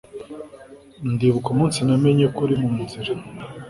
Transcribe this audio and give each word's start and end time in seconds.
ndibuka 1.13 1.47
umunsi 1.51 1.79
namenye 1.87 2.25
ko 2.35 2.39
uri 2.45 2.55
munzira 2.63 3.11